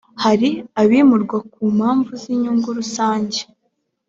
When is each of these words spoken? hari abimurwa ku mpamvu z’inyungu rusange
hari 0.23 0.49
abimurwa 0.81 1.37
ku 1.51 1.61
mpamvu 1.77 2.11
z’inyungu 2.21 2.67
rusange 2.79 3.39